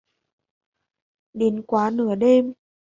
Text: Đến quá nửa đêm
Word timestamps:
Đến 1.33 1.61
quá 1.67 1.89
nửa 1.93 2.15
đêm 2.15 2.53